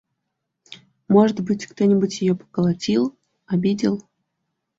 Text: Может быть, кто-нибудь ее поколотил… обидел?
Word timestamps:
Может 1.07 1.41
быть, 1.41 1.67
кто-нибудь 1.67 2.21
ее 2.21 2.33
поколотил… 2.35 3.15
обидел? 3.45 4.01